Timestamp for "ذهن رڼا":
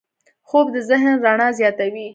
0.89-1.47